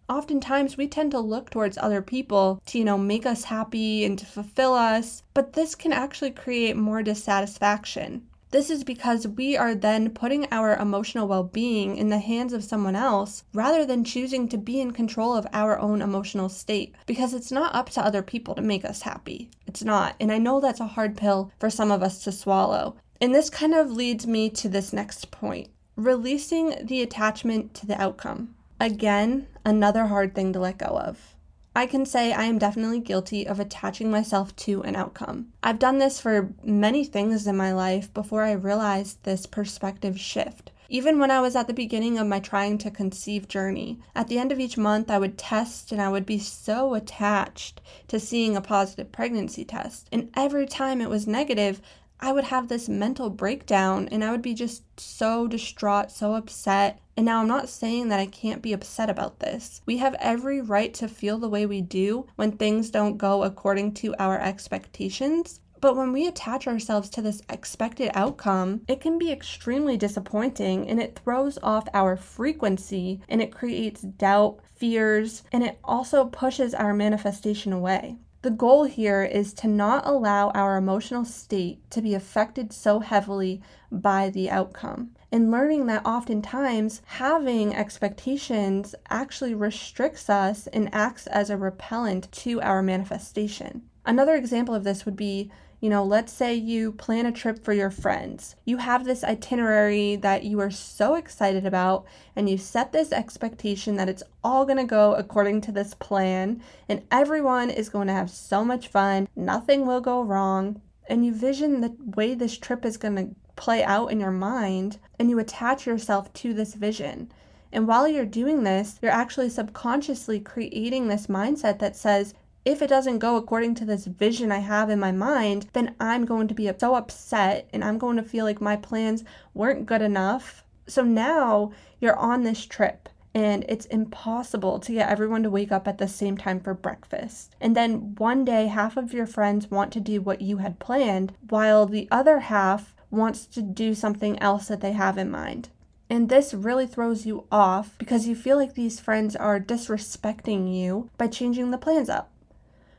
Oftentimes, 0.07 0.77
we 0.77 0.87
tend 0.87 1.11
to 1.11 1.19
look 1.19 1.49
towards 1.49 1.77
other 1.77 2.01
people 2.01 2.61
to, 2.67 2.77
you 2.77 2.85
know, 2.85 2.97
make 2.97 3.25
us 3.25 3.43
happy 3.43 4.05
and 4.05 4.17
to 4.19 4.25
fulfill 4.25 4.73
us, 4.73 5.23
but 5.33 5.53
this 5.53 5.75
can 5.75 5.91
actually 5.91 6.31
create 6.31 6.77
more 6.77 7.01
dissatisfaction. 7.01 8.26
This 8.51 8.69
is 8.69 8.83
because 8.83 9.27
we 9.27 9.57
are 9.57 9.75
then 9.75 10.09
putting 10.11 10.47
our 10.51 10.75
emotional 10.75 11.27
well 11.27 11.43
being 11.43 11.97
in 11.97 12.09
the 12.09 12.19
hands 12.19 12.53
of 12.53 12.63
someone 12.63 12.95
else 12.95 13.43
rather 13.53 13.85
than 13.85 14.05
choosing 14.05 14.47
to 14.49 14.57
be 14.57 14.79
in 14.79 14.91
control 14.91 15.35
of 15.35 15.45
our 15.51 15.77
own 15.77 16.01
emotional 16.01 16.47
state 16.47 16.95
because 17.05 17.33
it's 17.33 17.51
not 17.51 17.75
up 17.75 17.89
to 17.91 18.05
other 18.05 18.21
people 18.21 18.55
to 18.55 18.61
make 18.61 18.85
us 18.85 19.01
happy. 19.01 19.49
It's 19.65 19.83
not. 19.83 20.15
And 20.19 20.31
I 20.31 20.37
know 20.37 20.61
that's 20.61 20.79
a 20.79 20.87
hard 20.87 21.17
pill 21.17 21.51
for 21.59 21.69
some 21.69 21.91
of 21.91 22.01
us 22.01 22.23
to 22.23 22.31
swallow. 22.31 22.95
And 23.19 23.35
this 23.35 23.49
kind 23.49 23.73
of 23.73 23.91
leads 23.91 24.25
me 24.25 24.49
to 24.51 24.69
this 24.69 24.93
next 24.93 25.29
point 25.31 25.69
releasing 25.97 26.85
the 26.85 27.01
attachment 27.01 27.73
to 27.73 27.87
the 27.87 27.99
outcome. 27.99 28.53
Again, 28.79 29.47
another 29.65 30.05
hard 30.05 30.35
thing 30.35 30.53
to 30.53 30.59
let 30.59 30.77
go 30.77 30.85
of. 30.85 31.35
I 31.77 31.85
can 31.85 32.07
say 32.07 32.33
I 32.33 32.45
am 32.45 32.57
definitely 32.57 33.01
guilty 33.01 33.45
of 33.45 33.59
attaching 33.59 34.09
myself 34.09 34.55
to 34.55 34.81
an 34.81 34.95
outcome. 34.95 35.49
I've 35.61 35.77
done 35.77 35.99
this 35.99 36.19
for 36.19 36.51
many 36.63 37.03
things 37.03 37.45
in 37.45 37.55
my 37.55 37.71
life 37.71 38.11
before 38.15 38.41
I 38.41 38.53
realized 38.53 39.21
this 39.21 39.45
perspective 39.45 40.19
shift. 40.19 40.71
Even 40.89 41.19
when 41.19 41.29
I 41.29 41.39
was 41.39 41.55
at 41.55 41.67
the 41.67 41.75
beginning 41.75 42.17
of 42.17 42.25
my 42.25 42.39
trying 42.39 42.79
to 42.79 42.89
conceive 42.89 43.47
journey, 43.47 43.99
at 44.15 44.27
the 44.27 44.39
end 44.39 44.51
of 44.51 44.59
each 44.59 44.75
month, 44.75 45.11
I 45.11 45.19
would 45.19 45.37
test 45.37 45.91
and 45.91 46.01
I 46.01 46.09
would 46.09 46.25
be 46.25 46.39
so 46.39 46.95
attached 46.95 47.79
to 48.07 48.19
seeing 48.19 48.57
a 48.57 48.61
positive 48.61 49.11
pregnancy 49.11 49.63
test. 49.63 50.09
And 50.11 50.31
every 50.35 50.65
time 50.65 50.99
it 50.99 51.11
was 51.11 51.27
negative, 51.27 51.79
I 52.19 52.31
would 52.31 52.45
have 52.45 52.69
this 52.69 52.89
mental 52.89 53.29
breakdown 53.29 54.09
and 54.11 54.23
I 54.23 54.31
would 54.31 54.41
be 54.41 54.55
just 54.55 54.81
so 54.99 55.45
distraught, 55.45 56.11
so 56.11 56.33
upset. 56.33 56.99
And 57.17 57.25
now 57.25 57.41
I'm 57.41 57.47
not 57.47 57.67
saying 57.67 58.09
that 58.09 58.19
I 58.19 58.27
can't 58.27 58.61
be 58.61 58.73
upset 58.73 59.09
about 59.09 59.39
this. 59.39 59.81
We 59.87 59.97
have 59.97 60.15
every 60.19 60.61
right 60.61 60.93
to 60.93 61.07
feel 61.07 61.39
the 61.39 61.49
way 61.49 61.65
we 61.65 61.81
do 61.81 62.27
when 62.35 62.51
things 62.51 62.91
don't 62.91 63.17
go 63.17 63.41
according 63.43 63.95
to 63.95 64.13
our 64.19 64.39
expectations. 64.39 65.59
But 65.81 65.95
when 65.95 66.11
we 66.11 66.27
attach 66.27 66.67
ourselves 66.67 67.09
to 67.09 67.23
this 67.23 67.41
expected 67.49 68.11
outcome, 68.13 68.81
it 68.87 69.01
can 69.01 69.17
be 69.17 69.31
extremely 69.31 69.97
disappointing 69.97 70.87
and 70.87 70.99
it 70.99 71.19
throws 71.23 71.57
off 71.63 71.87
our 71.91 72.17
frequency 72.17 73.21
and 73.27 73.41
it 73.41 73.51
creates 73.51 74.01
doubt, 74.01 74.59
fears, 74.75 75.41
and 75.51 75.63
it 75.63 75.79
also 75.83 76.25
pushes 76.25 76.75
our 76.75 76.93
manifestation 76.93 77.73
away. 77.73 78.17
The 78.43 78.51
goal 78.51 78.83
here 78.83 79.23
is 79.23 79.53
to 79.55 79.67
not 79.67 80.05
allow 80.05 80.51
our 80.51 80.77
emotional 80.77 81.25
state 81.25 81.89
to 81.89 82.01
be 82.01 82.13
affected 82.13 82.71
so 82.71 82.99
heavily 82.99 83.61
by 83.91 84.29
the 84.29 84.51
outcome. 84.51 85.11
And 85.31 85.51
learning 85.51 85.87
that 85.87 86.05
oftentimes 86.05 87.01
having 87.05 87.75
expectations 87.75 88.95
actually 89.09 89.53
restricts 89.53 90.29
us 90.29 90.67
and 90.67 90.93
acts 90.93 91.27
as 91.27 91.49
a 91.49 91.57
repellent 91.57 92.31
to 92.31 92.61
our 92.61 92.81
manifestation. 92.81 93.83
Another 94.05 94.35
example 94.35 94.73
of 94.73 94.85
this 94.85 95.05
would 95.05 95.17
be 95.17 95.51
you 95.79 95.91
know, 95.91 96.03
let's 96.03 96.33
say 96.33 96.55
you 96.55 96.91
plan 96.91 97.27
a 97.27 97.31
trip 97.31 97.63
for 97.63 97.71
your 97.71 97.91
friends. 97.91 98.55
You 98.65 98.77
have 98.77 99.05
this 99.05 99.23
itinerary 99.23 100.15
that 100.17 100.43
you 100.43 100.59
are 100.59 100.71
so 100.71 101.13
excited 101.13 101.67
about, 101.67 102.05
and 102.35 102.49
you 102.49 102.57
set 102.57 102.91
this 102.91 103.11
expectation 103.11 103.95
that 103.97 104.09
it's 104.09 104.23
all 104.43 104.65
going 104.65 104.79
to 104.79 104.85
go 104.85 105.13
according 105.13 105.61
to 105.61 105.71
this 105.71 105.93
plan, 105.93 106.63
and 106.89 107.03
everyone 107.11 107.69
is 107.69 107.89
going 107.89 108.07
to 108.07 108.13
have 108.13 108.31
so 108.31 108.65
much 108.65 108.87
fun, 108.87 109.27
nothing 109.35 109.85
will 109.85 110.01
go 110.01 110.21
wrong. 110.21 110.81
And 111.09 111.23
you 111.23 111.33
vision 111.33 111.81
the 111.81 111.95
way 112.15 112.33
this 112.33 112.57
trip 112.57 112.83
is 112.83 112.97
going 112.97 113.15
to 113.15 113.35
play 113.57 113.83
out 113.83 114.07
in 114.11 114.21
your 114.21 114.31
mind, 114.31 114.97
and 115.19 115.29
you 115.29 115.37
attach 115.39 115.85
yourself 115.85 116.31
to 116.33 116.53
this 116.53 116.75
vision. 116.75 117.29
And 117.73 117.85
while 117.85 118.07
you're 118.07 118.25
doing 118.25 118.63
this, 118.63 118.97
you're 119.01 119.11
actually 119.11 119.49
subconsciously 119.49 120.39
creating 120.39 121.09
this 121.09 121.27
mindset 121.27 121.79
that 121.79 121.97
says, 121.97 122.33
if 122.63 122.81
it 122.81 122.87
doesn't 122.87 123.19
go 123.19 123.35
according 123.35 123.75
to 123.75 123.85
this 123.85 124.05
vision 124.05 124.51
I 124.51 124.59
have 124.59 124.89
in 124.89 124.99
my 124.99 125.11
mind, 125.11 125.67
then 125.73 125.95
I'm 125.99 126.25
going 126.25 126.47
to 126.47 126.53
be 126.53 126.69
so 126.77 126.95
upset 126.95 127.69
and 127.71 127.83
I'm 127.83 127.97
going 127.97 128.17
to 128.17 128.23
feel 128.23 128.45
like 128.45 128.61
my 128.61 128.75
plans 128.75 129.23
weren't 129.53 129.85
good 129.85 130.01
enough. 130.01 130.63
So 130.85 131.03
now 131.03 131.71
you're 131.99 132.17
on 132.17 132.43
this 132.43 132.65
trip 132.65 133.09
and 133.33 133.63
it's 133.69 133.85
impossible 133.85 134.79
to 134.79 134.91
get 134.91 135.09
everyone 135.09 135.43
to 135.43 135.49
wake 135.49 135.71
up 135.71 135.87
at 135.87 135.97
the 135.97 136.07
same 136.07 136.37
time 136.37 136.59
for 136.59 136.73
breakfast. 136.73 137.55
And 137.61 137.75
then 137.75 138.15
one 138.15 138.43
day, 138.43 138.67
half 138.67 138.97
of 138.97 139.13
your 139.13 139.27
friends 139.27 139.69
want 139.71 139.93
to 139.93 139.99
do 139.99 140.21
what 140.21 140.41
you 140.41 140.57
had 140.57 140.79
planned, 140.79 141.33
while 141.49 141.85
the 141.85 142.07
other 142.11 142.39
half 142.39 142.95
wants 143.09 143.45
to 143.45 143.61
do 143.61 143.93
something 143.93 144.37
else 144.39 144.67
that 144.67 144.81
they 144.81 144.91
have 144.91 145.17
in 145.17 145.31
mind. 145.31 145.69
And 146.09 146.29
this 146.29 146.53
really 146.53 146.87
throws 146.87 147.25
you 147.25 147.45
off 147.51 147.95
because 147.97 148.27
you 148.27 148.35
feel 148.35 148.57
like 148.57 148.75
these 148.75 148.99
friends 148.99 149.35
are 149.35 149.59
disrespecting 149.59 150.73
you 150.73 151.09
by 151.17 151.27
changing 151.27 151.71
the 151.71 151.77
plans 151.77 152.09
up. 152.09 152.31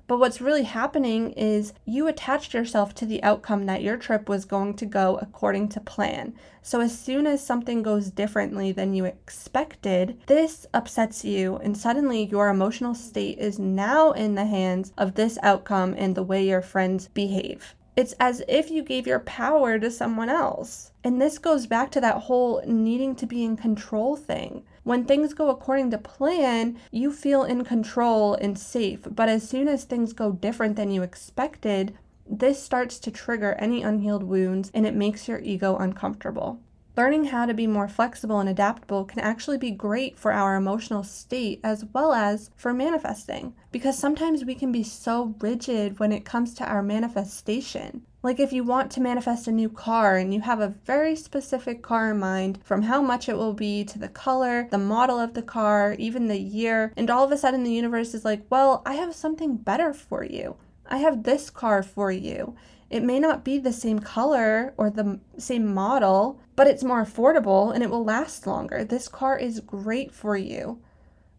But 0.09 0.21
what's 0.21 0.41
really 0.41 0.63
happening 0.63 1.33
is 1.33 1.75
you 1.85 2.07
attached 2.07 2.55
yourself 2.55 2.95
to 2.95 3.05
the 3.05 3.23
outcome 3.23 3.67
that 3.67 3.83
your 3.83 3.99
trip 3.99 4.27
was 4.27 4.47
going 4.47 4.73
to 4.77 4.87
go 4.87 5.19
according 5.19 5.69
to 5.71 5.81
plan. 5.81 6.33
So 6.63 6.81
as 6.81 6.99
soon 6.99 7.27
as 7.27 7.45
something 7.45 7.83
goes 7.83 8.11
differently 8.11 8.73
than 8.73 8.95
you 8.95 9.05
expected, 9.05 10.19
this 10.27 10.67
upsets 10.73 11.27
you, 11.27 11.57
and 11.57 11.77
suddenly 11.77 12.25
your 12.25 12.49
emotional 12.49 12.95
state 12.95 13.39
is 13.39 13.59
now 13.59 14.13
in 14.13 14.35
the 14.35 14.47
hands 14.47 14.95
of 14.97 15.15
this 15.15 15.39
outcome 15.43 15.95
and 15.99 16.15
the 16.15 16.23
way 16.23 16.49
your 16.49 16.63
friends 16.63 17.09
behave. 17.09 17.75
It's 17.99 18.15
as 18.21 18.45
if 18.47 18.71
you 18.71 18.85
gave 18.85 19.09
your 19.09 19.19
power 19.19 19.77
to 19.77 19.91
someone 19.91 20.29
else. 20.29 20.93
And 21.03 21.21
this 21.21 21.37
goes 21.37 21.67
back 21.67 21.91
to 21.91 22.01
that 22.01 22.23
whole 22.23 22.63
needing 22.65 23.17
to 23.17 23.27
be 23.27 23.43
in 23.43 23.57
control 23.57 24.15
thing. 24.15 24.63
When 24.85 25.05
things 25.05 25.35
go 25.35 25.51
according 25.51 25.91
to 25.91 25.99
plan, 25.99 26.79
you 26.93 27.13
feel 27.13 27.43
in 27.43 27.65
control 27.65 28.35
and 28.35 28.57
safe. 28.57 29.01
But 29.11 29.29
as 29.29 29.49
soon 29.49 29.67
as 29.67 29.83
things 29.83 30.13
go 30.13 30.31
different 30.31 30.77
than 30.77 30.93
you 30.93 31.03
expected, 31.03 31.99
this 32.25 32.63
starts 32.63 33.01
to 33.01 33.11
trigger 33.11 33.55
any 33.55 33.83
unhealed 33.83 34.23
wounds 34.23 34.71
and 34.73 34.87
it 34.87 34.95
makes 34.95 35.27
your 35.27 35.41
ego 35.41 35.77
uncomfortable. 35.77 36.61
Learning 36.99 37.27
how 37.27 37.47
to 37.47 37.55
be 37.55 37.69
more 37.69 37.87
flexible 37.87 38.41
and 38.41 38.49
adaptable 38.49 39.05
can 39.05 39.21
actually 39.21 39.57
be 39.57 39.71
great 39.71 40.19
for 40.19 40.33
our 40.33 40.57
emotional 40.57 41.05
state 41.05 41.61
as 41.63 41.85
well 41.95 42.13
as 42.13 42.51
for 42.57 42.75
manifesting 42.75 43.55
because 43.71 43.97
sometimes 43.97 44.45
we 44.45 44.57
can 44.57 44.73
be 44.73 44.83
so 44.83 45.37
rigid 45.39 46.01
when 46.01 46.11
it 46.11 46.25
comes 46.25 46.55
to 46.55 46.67
our 46.69 46.83
manifestation. 46.83 48.03
Like 48.25 48.41
if 48.41 48.53
you 48.53 48.65
want 48.65 48.91
to 48.91 49.01
manifest 49.01 49.47
a 49.47 49.53
new 49.53 49.69
car 49.69 50.17
and 50.17 50.35
you 50.35 50.41
have 50.41 50.59
a 50.59 50.75
very 50.87 51.15
specific 51.15 51.83
car 51.83 52.11
in 52.11 52.19
mind 52.19 52.59
from 52.65 52.83
how 52.83 53.01
much 53.01 53.29
it 53.29 53.37
will 53.37 53.55
be 53.55 53.85
to 53.85 53.99
the 54.01 54.09
color, 54.09 54.67
the 54.73 54.77
model 54.77 55.21
of 55.21 55.35
the 55.35 55.43
car, 55.43 55.95
even 56.01 56.27
the 56.27 56.41
year, 56.41 56.93
and 56.97 57.11
all 57.11 57.23
of 57.23 57.31
a 57.31 57.39
sudden 57.39 57.63
the 57.63 57.71
universe 57.71 58.13
is 58.13 58.25
like, 58.25 58.43
well, 58.51 58.83
I 58.85 58.95
have 58.95 59.15
something 59.15 59.57
better 59.57 59.95
for 59.95 60.25
you. 60.25 60.57
I 60.91 60.97
have 60.97 61.23
this 61.23 61.49
car 61.49 61.85
for 61.85 62.11
you. 62.11 62.57
It 62.91 63.03
may 63.03 63.21
not 63.21 63.45
be 63.45 63.59
the 63.59 63.73
same 63.73 63.99
color 63.99 64.73
or 64.77 64.89
the 64.89 65.21
same 65.37 65.73
model, 65.75 66.41
but 66.57 66.67
it's 66.67 66.83
more 66.83 67.05
affordable 67.05 67.73
and 67.75 67.83
it 67.83 67.91
will 67.91 68.05
last 68.05 68.47
longer. 68.47 68.83
This 68.83 69.09
car 69.09 69.39
is 69.39 69.61
great 69.61 70.13
for 70.13 70.37
you. 70.37 70.81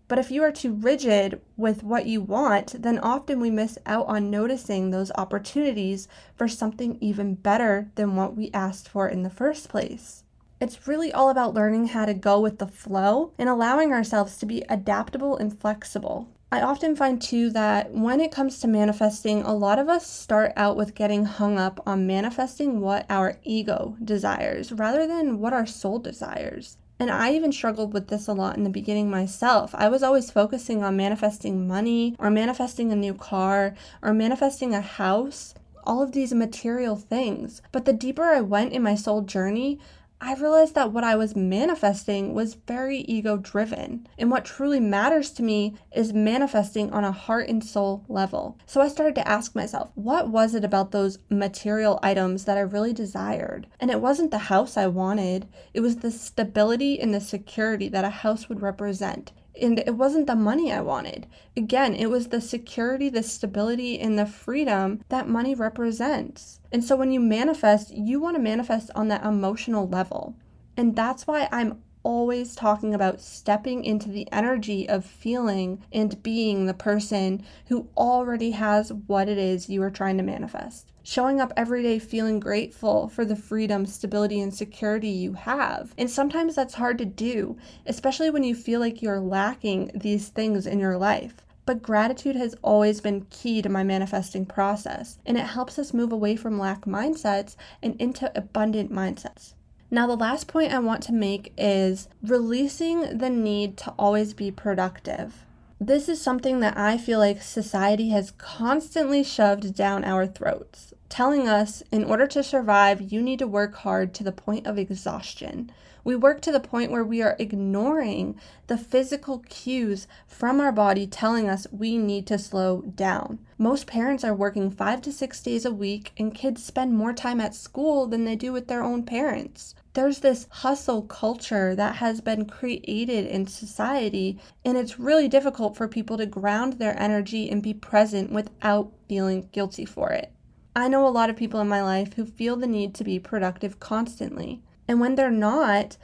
But 0.08 0.18
if 0.18 0.32
you 0.32 0.42
are 0.44 0.52
too 0.52 0.74
rigid 0.74 1.40
with 1.56 1.84
what 1.84 2.08
you 2.08 2.20
want, 2.20 2.82
then 2.82 2.98
often 2.98 3.40
we 3.40 3.52
miss 3.52 3.78
out 3.86 4.08
on 4.08 4.32
noticing 4.32 4.90
those 4.90 5.12
opportunities 5.16 6.08
for 6.36 6.48
something 6.48 6.98
even 7.00 7.36
better 7.36 7.92
than 7.96 8.16
what 8.16 8.36
we 8.36 8.50
asked 8.52 8.90
for 8.90 9.08
in 9.08 9.22
the 9.22 9.30
first 9.30 9.70
place. 9.70 10.24
It's 10.60 10.88
really 10.88 11.14
all 11.14 11.30
about 11.30 11.54
learning 11.54 11.90
how 11.90 12.06
to 12.06 12.14
go 12.14 12.40
with 12.40 12.58
the 12.58 12.68
flow 12.68 13.34
and 13.38 13.48
allowing 13.48 13.94
ourselves 13.94 14.38
to 14.38 14.46
be 14.46 14.64
adaptable 14.68 15.38
and 15.38 15.58
flexible. 15.58 16.28
I 16.52 16.62
often 16.62 16.96
find 16.96 17.22
too 17.22 17.52
that 17.52 17.92
when 17.94 18.20
it 18.20 18.32
comes 18.32 18.60
to 18.60 18.68
manifesting, 18.68 19.44
a 19.44 19.54
lot 19.54 19.78
of 19.78 19.88
us 19.88 20.08
start 20.08 20.52
out 20.56 20.76
with 20.76 20.96
getting 20.96 21.26
hung 21.26 21.60
up 21.60 21.80
on 21.86 22.08
manifesting 22.08 22.82
what 22.82 23.06
our 23.08 23.38
ego 23.44 23.96
desires 24.04 24.72
rather 24.72 25.06
than 25.06 25.38
what 25.38 25.54
our 25.54 25.68
soul 25.68 26.00
desires. 26.00 26.78
And 26.98 27.12
I 27.12 27.34
even 27.34 27.52
struggled 27.52 27.94
with 27.94 28.08
this 28.08 28.28
a 28.28 28.34
lot 28.34 28.58
in 28.58 28.64
the 28.64 28.70
beginning 28.72 29.12
myself. 29.12 29.76
I 29.76 29.90
was 29.90 30.02
always 30.02 30.32
focusing 30.32 30.84
on 30.84 30.98
manifesting 30.98 31.68
money 31.68 32.16
or 32.18 32.32
manifesting 32.32 32.92
a 32.92 32.96
new 32.96 33.14
car 33.14 33.76
or 34.02 34.12
manifesting 34.14 34.74
a 34.74 34.82
house, 34.82 35.54
all 35.84 36.02
of 36.02 36.14
these 36.14 36.34
material 36.34 36.96
things. 36.96 37.62
But 37.72 37.86
the 37.86 37.94
deeper 37.94 38.24
I 38.24 38.42
went 38.42 38.74
in 38.74 38.82
my 38.82 38.96
soul 38.96 39.22
journey, 39.22 39.80
I 40.22 40.34
realized 40.34 40.76
that 40.76 40.92
what 40.92 41.06
I 41.06 41.16
was 41.16 41.36
manifesting 41.36 42.34
was 42.34 42.56
very 42.56 43.00
ego 43.00 43.38
driven. 43.38 44.06
And 44.18 44.30
what 44.30 44.44
truly 44.44 44.82
matters 44.82 45.32
to 45.32 45.44
me 45.44 45.76
is 45.96 46.12
manifesting 46.12 46.92
on 46.92 47.06
a 47.06 47.12
heart 47.12 47.48
and 47.48 47.64
soul 47.64 48.04
level. 48.10 48.58
So 48.66 48.82
I 48.82 48.90
started 48.90 49.16
to 49.16 49.28
ask 49.28 49.56
myself, 49.56 49.92
what 49.96 50.30
was 50.30 50.56
it 50.56 50.66
about 50.66 50.92
those 50.92 51.20
material 51.30 52.00
items 52.04 52.44
that 52.46 52.58
I 52.58 52.62
really 52.62 52.92
desired? 52.92 53.68
And 53.80 53.90
it 53.90 54.02
wasn't 54.02 54.32
the 54.32 54.38
house 54.38 54.76
I 54.76 54.88
wanted, 54.88 55.48
it 55.74 55.80
was 55.80 55.98
the 55.98 56.12
stability 56.12 57.00
and 57.00 57.14
the 57.14 57.22
security 57.22 57.88
that 57.88 58.06
a 58.06 58.10
house 58.10 58.50
would 58.50 58.62
represent 58.62 59.32
and 59.60 59.80
it 59.80 59.96
wasn't 59.96 60.28
the 60.28 60.36
money 60.36 60.72
I 60.72 60.82
wanted. 60.82 61.28
Again, 61.56 61.96
it 61.96 62.10
was 62.10 62.28
the 62.28 62.42
security, 62.42 63.10
the 63.10 63.24
stability, 63.24 64.00
and 64.00 64.18
the 64.18 64.26
freedom 64.26 65.02
that 65.10 65.28
money 65.28 65.56
represents. 65.56 66.60
And 66.72 66.84
so 66.84 66.96
when 66.96 67.12
you 67.12 67.20
manifest, 67.20 67.92
you 67.92 68.20
want 68.20 68.36
to 68.36 68.42
manifest 68.42 68.92
on 68.96 69.08
that 69.10 69.26
emotional 69.26 69.88
level. 69.88 70.36
And 70.78 70.96
that's 70.96 71.28
why 71.28 71.50
I'm 71.52 71.82
always 72.04 72.56
talking 72.56 72.94
about 72.94 73.22
stepping 73.22 73.84
into 73.84 74.10
the 74.10 74.28
energy 74.32 74.88
of 74.88 75.06
feeling 75.06 75.84
and 75.92 76.22
being 76.24 76.66
the 76.66 76.74
person 76.74 77.44
who 77.68 77.88
already 77.98 78.52
has 78.52 78.92
what 79.08 79.28
it 79.28 79.38
is 79.38 79.70
you 79.70 79.82
are 79.84 79.92
trying 79.92 80.18
to 80.18 80.24
manifest 80.24 80.90
showing 81.10 81.42
up 81.42 81.52
every 81.58 81.82
day 81.82 81.98
feeling 81.98 82.40
grateful 82.40 83.08
for 83.10 83.26
the 83.26 83.36
freedom, 83.36 83.84
stability, 83.84 84.40
and 84.40 84.54
security 84.54 85.10
you 85.10 85.34
have. 85.34 85.92
And 85.98 86.08
sometimes 86.08 86.54
that's 86.54 86.76
hard 86.76 87.00
to 87.00 87.06
do, 87.06 87.58
especially 87.88 88.30
when 88.30 88.44
you 88.44 88.54
feel 88.54 88.80
like 88.80 89.02
you're 89.02 89.20
lacking 89.20 89.90
these 89.96 90.28
things 90.28 90.68
in 90.68 90.78
your 90.78 90.98
life. 90.98 91.38
But 91.66 91.82
gratitude 91.82 92.36
has 92.36 92.56
always 92.62 93.02
been 93.02 93.26
key 93.32 93.64
to 93.64 93.70
my 93.70 93.84
manifesting 93.84 94.46
process, 94.46 95.18
and 95.26 95.36
it 95.36 95.46
helps 95.46 95.80
us 95.80 95.96
move 95.96 96.12
away 96.12 96.36
from 96.36 96.60
lack 96.60 96.86
mindsets 96.86 97.56
and 97.82 98.00
into 98.00 98.32
abundant 98.38 98.92
mindsets. 98.92 99.54
Now, 99.92 100.08
the 100.08 100.16
last 100.16 100.48
point 100.48 100.74
I 100.74 100.80
want 100.80 101.04
to 101.04 101.14
make 101.14 101.54
is 101.58 102.08
releasing 102.22 103.18
the 103.18 103.30
need 103.30 103.78
to 103.78 103.94
always 103.98 104.34
be 104.34 104.52
productive. 104.52 105.46
This 105.80 106.10
is 106.10 106.22
something 106.22 106.60
that 106.60 106.78
I 106.78 106.98
feel 106.98 107.20
like 107.20 107.42
society 107.42 108.10
has 108.10 108.32
constantly 108.32 109.24
shoved 109.24 109.76
down 109.76 110.04
our 110.04 110.28
throats 110.28 110.94
telling 111.10 111.48
us 111.48 111.82
in 111.92 112.04
order 112.04 112.28
to 112.28 112.44
survive, 112.44 113.12
you 113.12 113.22
need 113.22 113.40
to 113.40 113.48
work 113.48 113.76
hard 113.76 114.14
to 114.14 114.24
the 114.24 114.32
point 114.32 114.68
of 114.68 114.78
exhaustion, 114.78 115.72
We 116.04 116.16
work 116.16 116.42
to 116.42 116.52
the 116.52 116.60
point 116.60 116.92
where 116.92 117.04
we 117.04 117.22
are 117.22 117.36
ignoring 117.40 118.40
the 118.68 118.78
physical 118.78 119.40
cues 119.50 120.08
from 120.28 120.60
our 120.60 120.72
body 120.72 121.06
telling 121.06 121.50
us 121.50 121.68
we 121.72 121.98
need 121.98 122.26
to 122.28 122.38
slow 122.38 122.82
down. 122.82 123.40
Most 123.58 123.88
parents 123.88 124.24
are 124.24 124.34
working 124.34 124.72
five 124.72 125.02
to 125.02 125.12
six 125.12 125.42
days 125.42 125.66
a 125.66 125.72
week, 125.72 126.14
and 126.18 126.34
kids 126.34 126.64
spend 126.64 126.94
more 126.94 127.14
time 127.14 127.42
at 127.42 127.54
school 127.54 128.08
than 128.08 128.24
they 128.24 128.36
do 128.36 128.54
with 128.54 128.68
their 128.68 128.84
own 128.84 129.04
parents. 129.04 129.76
There's 129.94 130.20
this 130.20 130.48
hustle 130.50 131.02
culture 131.02 131.76
that 131.76 131.96
has 131.96 132.22
been 132.22 132.46
created 132.46 133.26
in 133.26 133.48
society, 133.48 134.40
and 134.64 134.78
it's 134.78 135.00
really 135.00 135.28
difficult 135.28 135.76
for 135.76 135.88
people 135.88 136.18
to 136.18 136.26
ground 136.26 136.74
their 136.74 136.98
energy 136.98 137.50
and 137.50 137.62
be 137.62 137.74
present 137.74 138.32
without 138.32 138.94
feeling 139.10 139.50
guilty 139.52 139.86
for 139.86 140.12
it. 140.12 140.32
I 140.76 140.88
know 140.88 141.06
a 141.06 141.10
lot 141.10 141.30
of 141.30 141.36
people 141.36 141.60
in 141.60 141.68
my 141.68 141.82
life 141.82 142.14
who 142.14 142.26
feel 142.26 142.56
the 142.56 142.68
need 142.68 142.94
to 142.96 143.04
be 143.04 143.20
productive 143.20 143.80
constantly. 143.80 144.62
And 144.90 145.00
when 145.00 145.14
they're 145.14 145.30
not, 145.30 145.98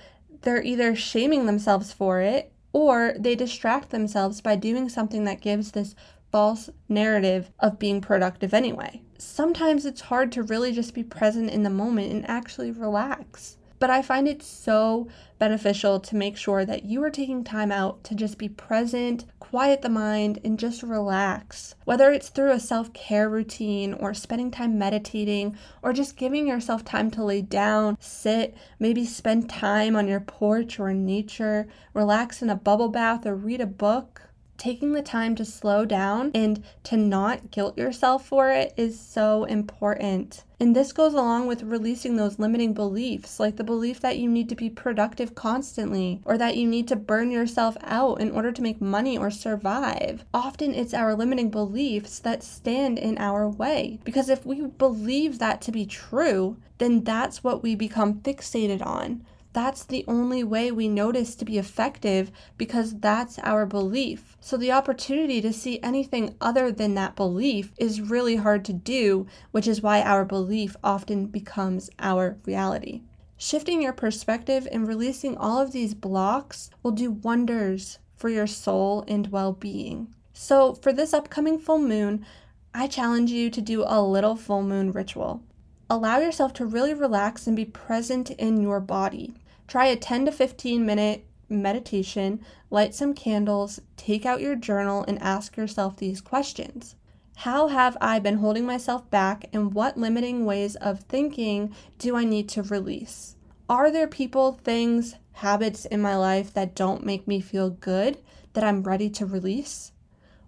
they're 0.43 0.61
either 0.61 0.95
shaming 0.95 1.47
themselves 1.47 1.91
for 1.91 2.21
it 2.21 2.53
or 2.71 3.15
they 3.17 3.33
distract 3.33 3.89
themselves 3.89 4.41
by 4.41 4.55
doing 4.55 4.89
something 4.89 5.23
that 5.23 5.41
gives 5.41 5.71
this 5.71 5.95
false 6.31 6.69
narrative 6.87 7.51
of 7.59 7.79
being 7.79 7.99
productive 7.99 8.53
anyway. 8.53 9.01
Sometimes 9.17 9.87
it's 9.87 10.01
hard 10.01 10.31
to 10.33 10.43
really 10.43 10.71
just 10.71 10.93
be 10.93 11.03
present 11.03 11.49
in 11.49 11.63
the 11.63 11.69
moment 11.71 12.11
and 12.11 12.29
actually 12.29 12.69
relax. 12.69 13.57
But 13.85 13.91
I 13.91 14.01
find 14.01 14.27
it 14.27 14.41
so 14.41 15.09
beneficial 15.37 15.99
to 15.99 16.15
make 16.15 16.37
sure 16.37 16.65
that 16.65 16.85
you 16.85 17.03
are 17.03 17.11
taking 17.11 17.43
time 17.43 17.71
out 17.71 18.03
to 18.05 18.15
just 18.15 18.39
be 18.39 18.49
present, 18.49 19.25
quiet 19.39 19.83
the 19.83 19.89
mind, 19.89 20.39
and 20.43 20.57
just 20.57 20.81
relax. 20.81 21.75
Whether 21.83 22.11
it's 22.11 22.29
through 22.29 22.51
a 22.51 22.59
self 22.59 22.91
care 22.93 23.29
routine 23.29 23.93
or 23.93 24.15
spending 24.15 24.49
time 24.49 24.79
meditating 24.79 25.55
or 25.83 25.93
just 25.93 26.17
giving 26.17 26.47
yourself 26.47 26.83
time 26.83 27.11
to 27.11 27.23
lay 27.23 27.43
down, 27.43 27.95
sit, 27.99 28.57
maybe 28.79 29.05
spend 29.05 29.51
time 29.51 29.95
on 29.95 30.07
your 30.07 30.19
porch 30.19 30.79
or 30.79 30.89
in 30.89 31.05
nature, 31.05 31.67
relax 31.93 32.41
in 32.41 32.49
a 32.49 32.55
bubble 32.55 32.89
bath 32.89 33.23
or 33.23 33.35
read 33.35 33.61
a 33.61 33.67
book 33.67 34.23
taking 34.57 34.93
the 34.93 35.01
time 35.01 35.35
to 35.35 35.45
slow 35.45 35.85
down 35.85 36.31
and 36.33 36.63
to 36.83 36.97
not 36.97 37.51
guilt 37.51 37.77
yourself 37.77 38.25
for 38.25 38.49
it 38.49 38.73
is 38.77 38.99
so 38.99 39.43
important. 39.45 40.43
And 40.59 40.75
this 40.75 40.93
goes 40.93 41.13
along 41.13 41.47
with 41.47 41.63
releasing 41.63 42.15
those 42.15 42.39
limiting 42.39 42.73
beliefs, 42.73 43.39
like 43.39 43.57
the 43.57 43.63
belief 43.63 43.99
that 43.99 44.17
you 44.17 44.29
need 44.29 44.47
to 44.49 44.55
be 44.55 44.69
productive 44.69 45.35
constantly 45.35 46.21
or 46.23 46.37
that 46.37 46.55
you 46.55 46.65
need 46.65 46.87
to 46.87 46.95
burn 46.95 47.29
yourself 47.29 47.75
out 47.83 48.21
in 48.21 48.31
order 48.31 48.51
to 48.51 48.61
make 48.61 48.79
money 48.79 49.17
or 49.17 49.29
survive. 49.29 50.23
Often 50.33 50.73
it's 50.73 50.93
our 50.93 51.13
limiting 51.13 51.49
beliefs 51.49 52.19
that 52.19 52.43
stand 52.43 52.97
in 52.97 53.17
our 53.17 53.49
way. 53.49 53.99
Because 54.05 54.29
if 54.29 54.45
we 54.45 54.61
believe 54.61 55.39
that 55.39 55.61
to 55.61 55.71
be 55.71 55.85
true, 55.85 56.57
then 56.77 57.03
that's 57.03 57.43
what 57.43 57.61
we 57.61 57.75
become 57.75 58.21
fixated 58.21 58.85
on 58.85 59.25
that's 59.55 59.85
the 59.85 60.03
only 60.05 60.43
way 60.43 60.69
we 60.69 60.89
notice 60.89 61.33
to 61.33 61.45
be 61.45 61.57
effective 61.57 62.29
because 62.57 62.99
that's 62.99 63.39
our 63.39 63.65
belief. 63.65 64.35
So 64.41 64.57
the 64.57 64.73
opportunity 64.73 65.39
to 65.39 65.53
see 65.53 65.79
anything 65.81 66.35
other 66.41 66.73
than 66.73 66.93
that 66.95 67.15
belief 67.15 67.71
is 67.77 68.01
really 68.01 68.35
hard 68.35 68.65
to 68.65 68.73
do, 68.73 69.27
which 69.51 69.65
is 69.65 69.81
why 69.81 70.01
our 70.01 70.25
belief 70.25 70.75
often 70.83 71.27
becomes 71.27 71.89
our 71.99 72.37
reality. 72.45 73.03
Shifting 73.37 73.81
your 73.81 73.93
perspective 73.93 74.67
and 74.73 74.89
releasing 74.89 75.37
all 75.37 75.61
of 75.61 75.71
these 75.71 75.93
blocks 75.93 76.69
will 76.83 76.91
do 76.91 77.11
wonders 77.11 77.99
for 78.17 78.27
your 78.27 78.47
soul 78.47 79.05
and 79.07 79.27
well 79.27 79.53
being. 79.53 80.13
So, 80.33 80.73
for 80.73 80.91
this 80.91 81.13
upcoming 81.13 81.59
full 81.59 81.79
moon, 81.79 82.25
I 82.73 82.87
challenge 82.87 83.31
you 83.31 83.49
to 83.51 83.61
do 83.61 83.85
a 83.87 84.01
little 84.01 84.35
full 84.35 84.63
moon 84.63 84.91
ritual. 84.91 85.43
Allow 85.89 86.19
yourself 86.19 86.51
to 86.55 86.65
really 86.65 86.93
relax 86.93 87.47
and 87.47 87.55
be 87.55 87.63
present 87.63 88.31
in 88.31 88.61
your 88.61 88.81
body. 88.81 89.33
Try 89.67 89.87
a 89.87 89.95
10 89.95 90.25
to 90.25 90.31
15 90.31 90.85
minute 90.85 91.25
meditation, 91.49 92.43
light 92.69 92.93
some 92.93 93.13
candles, 93.13 93.81
take 93.97 94.25
out 94.25 94.41
your 94.41 94.55
journal, 94.55 95.03
and 95.07 95.21
ask 95.21 95.57
yourself 95.57 95.97
these 95.97 96.21
questions. 96.21 96.95
How 97.37 97.67
have 97.67 97.97
I 97.99 98.19
been 98.19 98.37
holding 98.37 98.65
myself 98.65 99.09
back, 99.09 99.49
and 99.51 99.73
what 99.73 99.97
limiting 99.97 100.45
ways 100.45 100.75
of 100.77 101.01
thinking 101.01 101.75
do 101.99 102.15
I 102.15 102.23
need 102.23 102.47
to 102.49 102.63
release? 102.63 103.35
Are 103.67 103.91
there 103.91 104.07
people, 104.07 104.53
things, 104.63 105.15
habits 105.33 105.85
in 105.85 106.01
my 106.01 106.15
life 106.15 106.53
that 106.53 106.75
don't 106.75 107.05
make 107.05 107.27
me 107.27 107.41
feel 107.41 107.69
good 107.69 108.19
that 108.53 108.63
I'm 108.63 108.83
ready 108.83 109.09
to 109.09 109.25
release? 109.25 109.91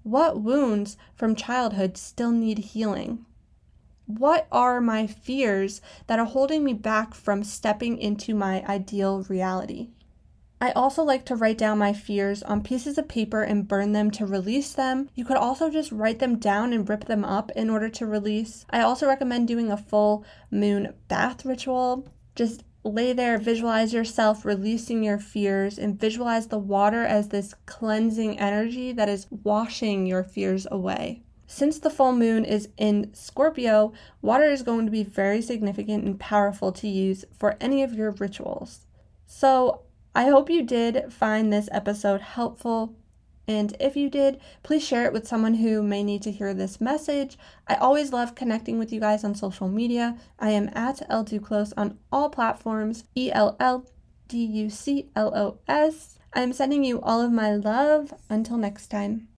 What 0.04 0.40
wounds 0.40 0.96
from 1.16 1.36
childhood 1.36 1.98
still 1.98 2.32
need 2.32 2.60
healing? 2.60 3.26
What 4.08 4.48
are 4.54 4.80
my 4.80 5.06
fears 5.06 5.82
that 6.08 6.18
are 6.18 6.26
holding 6.26 6.64
me 6.64 6.72
back 6.74 7.14
from 7.14 7.44
stepping 7.44 7.98
into 7.98 8.34
my 8.34 8.64
ideal 8.66 9.24
reality? 9.24 9.90
I 10.62 10.72
also 10.72 11.04
like 11.04 11.26
to 11.26 11.36
write 11.36 11.58
down 11.58 11.78
my 11.78 11.92
fears 11.92 12.42
on 12.42 12.64
pieces 12.64 12.98
of 12.98 13.10
paper 13.10 13.44
and 13.44 13.68
burn 13.68 13.92
them 13.92 14.10
to 14.12 14.26
release 14.26 14.72
them. 14.72 15.10
You 15.14 15.26
could 15.26 15.36
also 15.36 15.70
just 15.70 15.92
write 15.92 16.20
them 16.20 16.40
down 16.40 16.72
and 16.72 16.88
rip 16.88 17.04
them 17.04 17.26
up 17.26 17.52
in 17.52 17.70
order 17.70 17.90
to 17.90 18.06
release. 18.06 18.66
I 18.70 18.80
also 18.80 19.08
recommend 19.08 19.50
doing 19.50 19.70
a 19.70 19.76
full 19.76 20.24
moon 20.50 20.94
bath 21.10 21.44
ritual. 21.44 22.08
Just 22.34 22.64
lay 22.86 23.12
there, 23.12 23.38
visualize 23.38 23.94
yourself 23.94 24.46
releasing 24.46 25.04
your 25.04 25.20
fears, 25.20 25.78
and 25.78 26.00
visualize 26.00 26.48
the 26.48 26.58
water 26.58 27.04
as 27.04 27.28
this 27.28 27.54
cleansing 27.66 28.40
energy 28.40 28.94
that 28.94 29.10
is 29.10 29.28
washing 29.44 30.06
your 30.06 30.24
fears 30.24 30.66
away. 30.72 31.24
Since 31.48 31.80
the 31.80 31.90
full 31.90 32.12
moon 32.12 32.44
is 32.44 32.68
in 32.78 33.14
Scorpio, 33.14 33.94
water 34.22 34.50
is 34.50 34.64
going 34.64 34.86
to 34.86 34.92
be 34.92 35.04
very 35.04 35.42
significant 35.42 36.04
and 36.04 36.20
powerful 36.20 36.74
to 36.74 36.88
use 36.88 37.24
for 37.32 37.56
any 37.62 37.82
of 37.84 37.94
your 37.94 38.12
rituals. 38.12 38.86
So, 39.26 39.84
I 40.14 40.26
hope 40.26 40.50
you 40.50 40.64
did 40.64 41.14
find 41.14 41.52
this 41.52 41.70
episode 41.72 42.22
helpful. 42.22 42.96
And 43.48 43.78
if 43.80 43.96
you 43.96 44.10
did, 44.10 44.42
please 44.62 44.86
share 44.86 45.06
it 45.06 45.14
with 45.14 45.28
someone 45.28 45.54
who 45.54 45.82
may 45.82 46.04
need 46.04 46.22
to 46.24 46.32
hear 46.32 46.54
this 46.54 46.82
message. 46.82 47.38
I 47.66 47.76
always 47.76 48.12
love 48.12 48.36
connecting 48.36 48.78
with 48.78 48.92
you 48.92 49.00
guys 49.00 49.24
on 49.24 49.34
social 49.34 49.70
media. 49.70 50.18
I 50.38 50.50
am 50.50 50.70
at 50.74 51.02
El 51.10 51.24
Duclos 51.24 51.72
on 51.78 51.98
all 52.12 52.30
platforms 52.30 53.06
E 53.16 53.32
L 53.32 53.56
L 53.60 53.86
D 54.28 54.44
U 54.44 54.70
C 54.70 55.10
L 55.16 55.34
O 55.34 55.60
S. 55.68 56.20
I 56.34 56.42
am 56.42 56.52
sending 56.52 56.84
you 56.84 57.00
all 57.00 57.22
of 57.22 57.32
my 57.32 57.56
love. 57.56 58.14
Until 58.30 58.58
next 58.58 58.88
time. 58.88 59.30